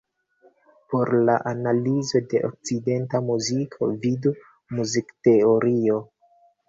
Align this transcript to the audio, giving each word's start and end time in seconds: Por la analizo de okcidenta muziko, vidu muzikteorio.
Por 0.93 1.11
la 1.25 1.35
analizo 1.51 2.21
de 2.31 2.41
okcidenta 2.49 3.21
muziko, 3.29 3.93
vidu 4.07 4.35
muzikteorio. 4.79 6.01